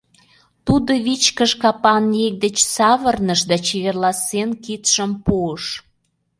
[0.65, 5.63] Тудо вичкыж капан еҥ деч савырныш да чеверласен кидшым пуыш.